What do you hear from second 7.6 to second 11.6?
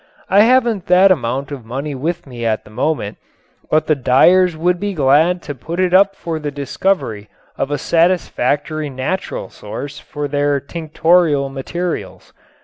a satisfactory natural source for their tinctorial